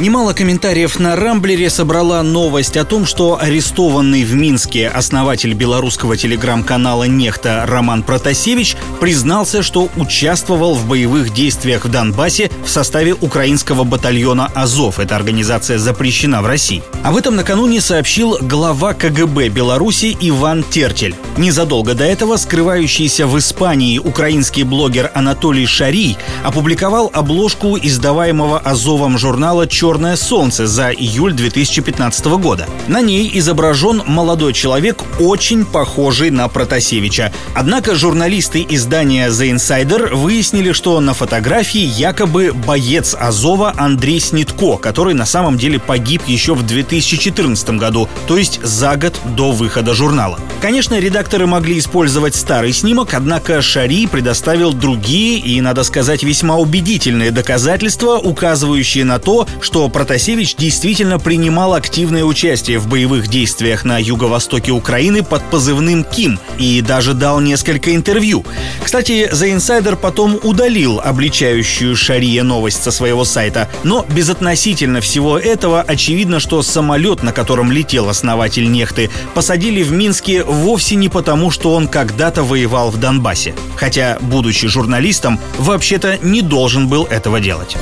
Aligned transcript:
Немало 0.00 0.32
комментариев 0.32 1.00
на 1.00 1.16
Рамблере 1.16 1.68
собрала 1.68 2.22
новость 2.22 2.76
о 2.76 2.84
том, 2.84 3.04
что 3.04 3.36
арестованный 3.40 4.22
в 4.22 4.32
Минске 4.32 4.86
основатель 4.86 5.54
белорусского 5.54 6.16
телеграм-канала 6.16 7.02
«Нехта» 7.02 7.64
Роман 7.66 8.04
Протасевич 8.04 8.76
признался, 9.00 9.64
что 9.64 9.88
участвовал 9.96 10.74
в 10.76 10.86
боевых 10.86 11.34
действиях 11.34 11.84
в 11.84 11.90
Донбассе 11.90 12.48
в 12.64 12.70
составе 12.70 13.12
украинского 13.12 13.82
батальона 13.82 14.46
«Азов». 14.54 15.00
Эта 15.00 15.16
организация 15.16 15.78
запрещена 15.78 16.42
в 16.42 16.46
России. 16.46 16.80
Об 17.02 17.16
этом 17.16 17.34
накануне 17.34 17.80
сообщил 17.80 18.38
глава 18.40 18.94
КГБ 18.94 19.48
Беларуси 19.48 20.16
Иван 20.20 20.62
Тертель. 20.62 21.16
Незадолго 21.36 21.94
до 21.94 22.04
этого 22.04 22.36
скрывающийся 22.36 23.26
в 23.26 23.36
Испании 23.36 23.98
украинский 23.98 24.62
блогер 24.62 25.10
Анатолий 25.14 25.66
Шарий 25.66 26.16
опубликовал 26.44 27.10
обложку 27.12 27.76
издаваемого 27.76 28.60
Азовом 28.60 29.18
журнала 29.18 29.66
«Черный 29.66 29.87
«Черное 29.88 30.16
солнце» 30.16 30.66
за 30.66 30.90
июль 30.90 31.32
2015 31.32 32.26
года. 32.38 32.66
На 32.88 33.00
ней 33.00 33.30
изображен 33.38 34.02
молодой 34.06 34.52
человек, 34.52 35.02
очень 35.18 35.64
похожий 35.64 36.28
на 36.30 36.46
Протасевича. 36.48 37.32
Однако 37.54 37.94
журналисты 37.94 38.66
издания 38.68 39.28
The 39.28 39.54
Insider 39.54 40.14
выяснили, 40.14 40.72
что 40.72 41.00
на 41.00 41.14
фотографии 41.14 41.80
якобы 41.80 42.52
боец 42.52 43.16
Азова 43.18 43.72
Андрей 43.78 44.20
Снитко, 44.20 44.76
который 44.76 45.14
на 45.14 45.24
самом 45.24 45.56
деле 45.56 45.78
погиб 45.78 46.20
еще 46.26 46.52
в 46.52 46.66
2014 46.66 47.70
году, 47.70 48.10
то 48.26 48.36
есть 48.36 48.60
за 48.62 48.94
год 48.96 49.18
до 49.24 49.52
выхода 49.52 49.94
журнала. 49.94 50.38
Конечно, 50.60 50.98
редакторы 50.98 51.46
могли 51.46 51.78
использовать 51.78 52.34
старый 52.34 52.72
снимок, 52.72 53.14
однако 53.14 53.62
Шари 53.62 54.06
предоставил 54.06 54.74
другие 54.74 55.38
и, 55.38 55.60
надо 55.60 55.82
сказать, 55.82 56.24
весьма 56.24 56.56
убедительные 56.56 57.30
доказательства, 57.30 58.18
указывающие 58.18 59.04
на 59.04 59.18
то, 59.18 59.46
что 59.62 59.77
что 59.78 59.88
Протасевич 59.88 60.56
действительно 60.56 61.20
принимал 61.20 61.72
активное 61.72 62.24
участие 62.24 62.80
в 62.80 62.88
боевых 62.88 63.28
действиях 63.28 63.84
на 63.84 63.96
юго-востоке 64.02 64.72
Украины 64.72 65.22
под 65.22 65.48
позывным 65.50 66.02
«Ким» 66.02 66.40
и 66.58 66.80
даже 66.80 67.14
дал 67.14 67.38
несколько 67.38 67.94
интервью. 67.94 68.44
Кстати, 68.82 69.30
The 69.32 69.54
Insider 69.56 69.94
потом 69.94 70.36
удалил 70.42 70.98
обличающую 70.98 71.94
Шария 71.94 72.42
новость 72.42 72.82
со 72.82 72.90
своего 72.90 73.24
сайта, 73.24 73.68
но 73.84 74.04
безотносительно 74.08 75.00
всего 75.00 75.38
этого 75.38 75.80
очевидно, 75.80 76.40
что 76.40 76.62
самолет, 76.62 77.22
на 77.22 77.30
котором 77.30 77.70
летел 77.70 78.08
основатель 78.08 78.68
нехты, 78.68 79.10
посадили 79.32 79.84
в 79.84 79.92
Минске 79.92 80.42
вовсе 80.42 80.96
не 80.96 81.08
потому, 81.08 81.52
что 81.52 81.72
он 81.72 81.86
когда-то 81.86 82.42
воевал 82.42 82.90
в 82.90 82.98
Донбассе. 82.98 83.54
Хотя, 83.76 84.18
будучи 84.20 84.66
журналистом, 84.66 85.38
вообще-то 85.56 86.18
не 86.20 86.42
должен 86.42 86.88
был 86.88 87.04
этого 87.04 87.38
делать. 87.38 87.76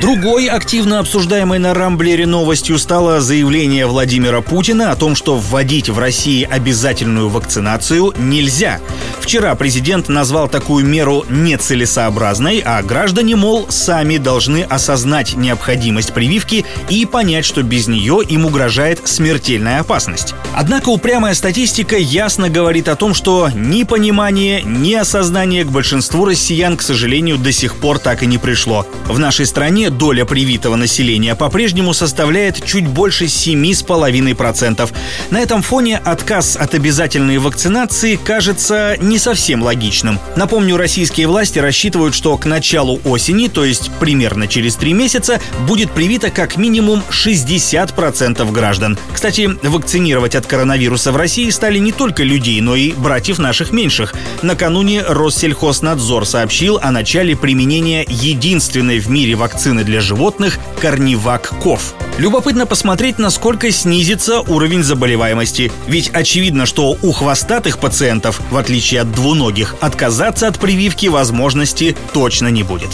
Другой 0.00 0.46
активно 0.46 1.00
обсуждаемой 1.00 1.58
на 1.58 1.74
Рамблере 1.74 2.24
новостью 2.24 2.78
стало 2.78 3.20
заявление 3.20 3.86
Владимира 3.86 4.42
Путина 4.42 4.92
о 4.92 4.96
том, 4.96 5.16
что 5.16 5.36
вводить 5.36 5.88
в 5.88 5.98
России 5.98 6.48
обязательную 6.48 7.28
вакцинацию 7.28 8.14
нельзя. 8.16 8.80
Вчера 9.20 9.54
президент 9.56 10.08
назвал 10.08 10.48
такую 10.48 10.86
меру 10.86 11.26
нецелесообразной, 11.28 12.62
а 12.64 12.80
граждане, 12.82 13.34
мол, 13.34 13.66
сами 13.70 14.18
должны 14.18 14.62
осознать 14.62 15.34
необходимость 15.34 16.14
прививки 16.14 16.64
и 16.88 17.04
понять, 17.04 17.44
что 17.44 17.64
без 17.64 17.88
нее 17.88 18.20
им 18.26 18.46
угрожает 18.46 19.06
смертельная 19.06 19.80
опасность. 19.80 20.34
Однако 20.54 20.90
упрямая 20.90 21.34
статистика 21.34 21.96
ясно 21.96 22.48
говорит 22.48 22.88
о 22.88 22.96
том, 22.96 23.14
что 23.14 23.50
ни 23.52 23.82
понимание, 23.82 24.62
ни 24.62 24.94
осознание 24.94 25.64
к 25.64 25.70
большинству 25.70 26.24
россиян, 26.24 26.76
к 26.76 26.82
сожалению, 26.82 27.36
до 27.36 27.50
сих 27.50 27.76
пор 27.76 27.98
так 27.98 28.22
и 28.22 28.26
не 28.26 28.38
пришло. 28.38 28.86
В 29.06 29.18
нашей 29.18 29.44
стране 29.44 29.87
доля 29.90 30.24
привитого 30.24 30.76
населения 30.76 31.34
по-прежнему 31.34 31.92
составляет 31.92 32.64
чуть 32.64 32.86
больше 32.86 33.26
7,5%. 33.26 34.90
На 35.30 35.40
этом 35.40 35.62
фоне 35.62 35.98
отказ 35.98 36.56
от 36.56 36.74
обязательной 36.74 37.38
вакцинации 37.38 38.16
кажется 38.16 38.96
не 39.00 39.18
совсем 39.18 39.62
логичным. 39.62 40.18
Напомню, 40.36 40.76
российские 40.76 41.26
власти 41.26 41.58
рассчитывают, 41.58 42.14
что 42.14 42.36
к 42.36 42.46
началу 42.46 43.00
осени, 43.04 43.48
то 43.48 43.64
есть 43.64 43.90
примерно 44.00 44.46
через 44.46 44.76
три 44.76 44.92
месяца, 44.92 45.40
будет 45.66 45.90
привито 45.90 46.30
как 46.30 46.56
минимум 46.56 47.02
60% 47.10 48.50
граждан. 48.52 48.98
Кстати, 49.12 49.50
вакцинировать 49.62 50.34
от 50.34 50.46
коронавируса 50.46 51.12
в 51.12 51.16
России 51.16 51.50
стали 51.50 51.78
не 51.78 51.92
только 51.92 52.22
людей, 52.22 52.60
но 52.60 52.76
и 52.76 52.92
братьев 52.92 53.38
наших 53.38 53.72
меньших. 53.72 54.14
Накануне 54.42 55.02
Россельхознадзор 55.02 56.26
сообщил 56.26 56.78
о 56.80 56.90
начале 56.90 57.36
применения 57.36 58.04
единственной 58.08 58.98
в 58.98 59.08
мире 59.08 59.34
вакцины 59.34 59.77
вакцины 59.78 59.84
для 59.84 60.00
животных 60.00 60.58
Корневак 60.80 61.50
Ков. 61.60 61.94
Любопытно 62.18 62.66
посмотреть, 62.66 63.18
насколько 63.18 63.70
снизится 63.70 64.40
уровень 64.40 64.82
заболеваемости. 64.82 65.72
Ведь 65.86 66.10
очевидно, 66.10 66.66
что 66.66 66.96
у 67.02 67.12
хвостатых 67.12 67.78
пациентов, 67.78 68.40
в 68.50 68.56
отличие 68.56 69.02
от 69.02 69.12
двуногих, 69.12 69.76
отказаться 69.80 70.48
от 70.48 70.58
прививки 70.58 71.06
возможности 71.08 71.96
точно 72.12 72.48
не 72.48 72.62
будет. 72.62 72.90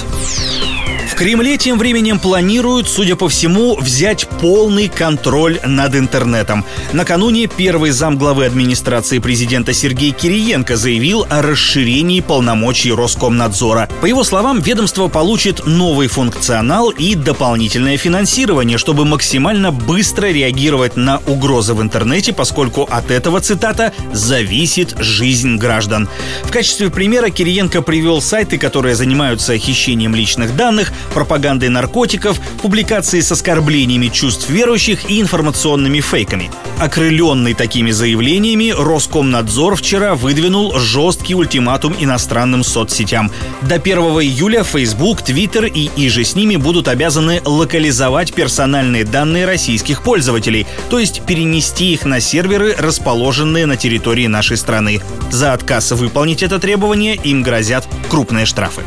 В 1.15 1.17
Кремле 1.17 1.57
тем 1.59 1.79
временем 1.79 2.19
планируют, 2.19 2.89
судя 2.89 3.15
по 3.15 3.29
всему, 3.29 3.77
взять 3.77 4.27
полный 4.41 4.89
контроль 4.89 5.61
над 5.65 5.95
интернетом. 5.95 6.65
Накануне 6.93 7.47
первый 7.47 7.93
зам 7.93 8.19
главы 8.19 8.47
администрации 8.47 9.21
президента 9.21 9.73
Сергей 9.73 10.11
Кириенко 10.11 10.77
заявил 10.77 11.25
о 11.31 11.41
расширении 11.41 12.19
полномочий 12.19 12.91
Роскомнадзора. 12.91 13.89
По 14.01 14.07
его 14.07 14.25
словам, 14.25 14.61
ведомство 14.61 15.07
получит 15.07 15.65
новый 15.67 16.09
функционал 16.09 16.91
и 16.91 17.15
дополнительное 17.15 17.97
финансирование, 17.97 18.77
чтобы 18.77 19.05
максимально 19.05 19.71
быстро 19.71 20.27
реагировать 20.27 20.97
на 20.97 21.19
угрозы 21.29 21.75
в 21.75 21.81
интернете, 21.81 22.33
поскольку 22.33 22.89
от 22.91 23.13
этого, 23.13 23.41
цитата, 23.41 23.93
зависит 24.13 24.97
жизнь 24.99 25.59
граждан. 25.59 26.09
В 26.43 26.51
качестве 26.51 26.91
примера 26.91 27.31
Кириенко 27.31 27.83
привел 27.83 28.21
сайты, 28.21 28.59
которые 28.59 28.97
занимаются 28.97 29.57
хищением 29.57 30.17
личных 30.17 30.57
данных, 30.57 30.93
пропагандой 31.13 31.69
наркотиков, 31.69 32.41
публикацией 32.63 33.23
с 33.23 33.33
оскорблениями 33.33 34.09
чувств 34.09 34.49
верующих 34.49 35.11
и 35.11 35.21
информационными 35.21 36.01
фейками. 36.01 36.51
Окрыленный 36.79 37.55
такими 37.55 37.91
заявлениями, 37.91 38.75
Роскомнадзор 38.77 39.77
вчера 39.77 40.15
выдвинул 40.15 40.79
жесткий 40.79 41.35
ультиматум 41.35 41.95
иностранным 41.99 42.65
соцсетям. 42.65 43.31
До 43.63 43.77
1 43.77 43.99
июля 43.99 44.65
Facebook, 44.65 45.21
Twitter 45.21 45.69
и 45.69 45.91
иже 45.97 46.25
с 46.25 46.35
ними 46.35 46.57
будут 46.57 46.89
обязаны 46.89 47.41
локализовать 47.45 48.35
персональные 48.35 49.05
данные 49.05 49.47
российских 49.47 50.03
пользователей, 50.03 50.67
то 50.91 50.99
есть 50.99 51.23
перенести 51.23 51.93
их 51.93 52.05
на 52.05 52.21
серверы, 52.21 52.75
расположенные 52.79 53.67
на 53.67 53.77
территории 53.77 54.27
нашей 54.27 54.57
страны. 54.57 55.01
За 55.31 55.53
отказ 55.53 55.93
выполнить 55.93 56.43
это 56.43 56.59
требование 56.59 57.17
им 57.17 57.43
грозят 57.43 57.87
крупные 58.09 58.47
штрафы. 58.47 58.83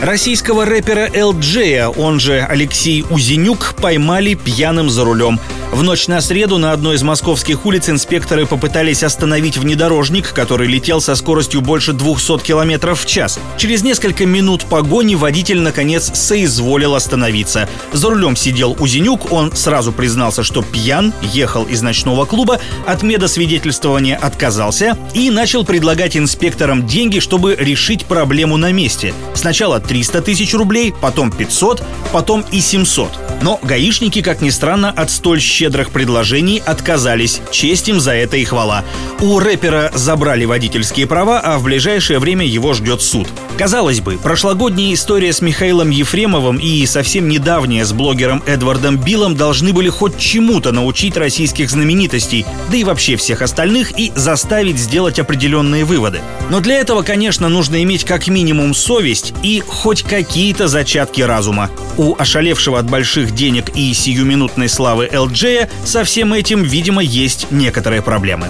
Российского 0.00 0.64
рэпера 0.64 1.08
LJ, 1.08 1.94
он 1.98 2.20
же 2.20 2.40
Алексей 2.40 3.04
Узенюк, 3.10 3.74
поймали 3.80 4.32
пьяным 4.32 4.88
за 4.88 5.04
рулем. 5.04 5.38
В 5.72 5.84
ночь 5.84 6.08
на 6.08 6.20
среду 6.20 6.58
на 6.58 6.72
одной 6.72 6.96
из 6.96 7.04
московских 7.04 7.64
улиц 7.64 7.88
инспекторы 7.88 8.44
попытались 8.44 9.04
остановить 9.04 9.56
внедорожник, 9.56 10.32
который 10.32 10.66
летел 10.66 11.00
со 11.00 11.14
скоростью 11.14 11.60
больше 11.60 11.92
200 11.92 12.38
км 12.38 12.94
в 12.96 13.06
час. 13.06 13.38
Через 13.56 13.84
несколько 13.84 14.26
минут 14.26 14.64
погони 14.64 15.14
водитель, 15.14 15.60
наконец, 15.60 16.10
соизволил 16.12 16.96
остановиться. 16.96 17.68
За 17.92 18.10
рулем 18.10 18.34
сидел 18.34 18.76
Узенюк, 18.80 19.30
он 19.30 19.54
сразу 19.54 19.92
признался, 19.92 20.42
что 20.42 20.62
пьян, 20.62 21.12
ехал 21.22 21.62
из 21.64 21.82
ночного 21.82 22.24
клуба, 22.24 22.60
от 22.88 23.04
медосвидетельствования 23.04 24.16
отказался 24.16 24.98
и 25.14 25.30
начал 25.30 25.64
предлагать 25.64 26.16
инспекторам 26.16 26.84
деньги, 26.84 27.20
чтобы 27.20 27.54
решить 27.54 28.06
проблему 28.06 28.56
на 28.56 28.72
месте. 28.72 29.14
Сначала 29.34 29.78
300 29.78 30.20
тысяч 30.22 30.52
рублей, 30.52 30.92
потом 31.00 31.30
500, 31.30 31.80
потом 32.12 32.44
и 32.50 32.60
700. 32.60 33.12
Но 33.42 33.58
гаишники, 33.62 34.20
как 34.20 34.42
ни 34.42 34.50
странно, 34.50 34.90
от 34.90 35.10
столь 35.10 35.40
щедрых 35.60 35.90
предложений 35.90 36.62
отказались. 36.64 37.42
Честь 37.50 37.90
им 37.90 38.00
за 38.00 38.12
это 38.12 38.38
и 38.38 38.44
хвала. 38.44 38.82
У 39.20 39.38
рэпера 39.38 39.92
забрали 39.94 40.46
водительские 40.46 41.06
права, 41.06 41.38
а 41.38 41.58
в 41.58 41.64
ближайшее 41.64 42.18
время 42.18 42.46
его 42.46 42.72
ждет 42.72 43.02
суд. 43.02 43.28
Казалось 43.58 44.00
бы, 44.00 44.16
прошлогодняя 44.16 44.94
история 44.94 45.34
с 45.34 45.42
Михаилом 45.42 45.90
Ефремовым 45.90 46.56
и 46.56 46.86
совсем 46.86 47.28
недавняя 47.28 47.84
с 47.84 47.92
блогером 47.92 48.42
Эдвардом 48.46 48.96
Биллом 48.96 49.36
должны 49.36 49.74
были 49.74 49.90
хоть 49.90 50.16
чему-то 50.16 50.72
научить 50.72 51.18
российских 51.18 51.68
знаменитостей, 51.68 52.46
да 52.70 52.78
и 52.78 52.84
вообще 52.84 53.16
всех 53.16 53.42
остальных, 53.42 53.98
и 53.98 54.12
заставить 54.14 54.78
сделать 54.78 55.18
определенные 55.18 55.84
выводы. 55.84 56.22
Но 56.48 56.60
для 56.60 56.78
этого, 56.78 57.02
конечно, 57.02 57.50
нужно 57.50 57.82
иметь 57.82 58.04
как 58.04 58.28
минимум 58.28 58.72
совесть 58.72 59.34
и 59.42 59.62
хоть 59.66 60.04
какие-то 60.04 60.68
зачатки 60.68 61.20
разума. 61.20 61.70
У 61.98 62.16
ошалевшего 62.18 62.78
от 62.78 62.88
больших 62.88 63.34
денег 63.34 63.76
и 63.76 63.92
сиюминутной 63.92 64.70
славы 64.70 65.04
Элджея 65.50 65.68
со 65.84 66.04
всем 66.04 66.32
этим, 66.32 66.62
видимо, 66.62 67.02
есть 67.02 67.48
некоторые 67.50 68.02
проблемы. 68.02 68.48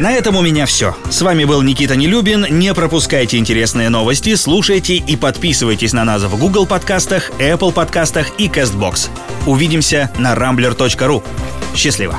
На 0.00 0.12
этом 0.12 0.36
у 0.36 0.42
меня 0.42 0.66
все. 0.66 0.96
С 1.10 1.22
вами 1.22 1.44
был 1.44 1.62
Никита 1.62 1.96
Нелюбин. 1.96 2.46
Не 2.58 2.74
пропускайте 2.74 3.36
интересные 3.36 3.88
новости, 3.88 4.34
слушайте 4.34 4.96
и 4.96 5.16
подписывайтесь 5.16 5.92
на 5.92 6.04
нас 6.04 6.22
в 6.22 6.38
Google 6.38 6.66
подкастах, 6.66 7.30
Apple 7.38 7.72
подкастах 7.72 8.28
и 8.38 8.48
CastBox. 8.48 9.10
Увидимся 9.46 10.10
на 10.18 10.34
rambler.ru. 10.34 11.22
Счастливо! 11.76 12.18